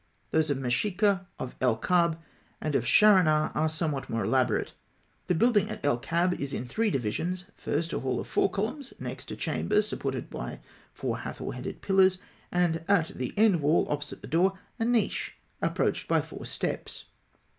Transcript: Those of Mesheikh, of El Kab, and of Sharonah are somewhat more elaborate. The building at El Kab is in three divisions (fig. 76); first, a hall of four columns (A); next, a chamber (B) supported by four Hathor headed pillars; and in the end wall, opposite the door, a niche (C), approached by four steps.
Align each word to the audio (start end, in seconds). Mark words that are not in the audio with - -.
Those 0.31 0.49
of 0.49 0.57
Mesheikh, 0.57 1.03
of 1.37 1.55
El 1.61 1.77
Kab, 1.77 2.17
and 2.59 2.73
of 2.73 2.85
Sharonah 2.85 3.51
are 3.55 3.69
somewhat 3.69 4.09
more 4.09 4.23
elaborate. 4.25 4.73
The 5.27 5.35
building 5.35 5.69
at 5.69 5.85
El 5.85 5.99
Kab 5.99 6.33
is 6.41 6.53
in 6.53 6.65
three 6.65 6.89
divisions 6.89 7.41
(fig. 7.55 7.65
76); 7.65 7.65
first, 7.65 7.93
a 7.93 7.99
hall 7.99 8.19
of 8.19 8.25
four 8.25 8.49
columns 8.49 8.95
(A); 8.99 9.03
next, 9.03 9.29
a 9.29 9.35
chamber 9.35 9.75
(B) 9.75 9.81
supported 9.83 10.31
by 10.31 10.59
four 10.91 11.19
Hathor 11.19 11.51
headed 11.53 11.83
pillars; 11.83 12.17
and 12.51 12.77
in 12.77 13.05
the 13.17 13.31
end 13.37 13.61
wall, 13.61 13.85
opposite 13.91 14.21
the 14.23 14.27
door, 14.27 14.57
a 14.79 14.85
niche 14.85 15.35
(C), 15.37 15.41
approached 15.61 16.07
by 16.07 16.19
four 16.19 16.47
steps. 16.47 17.05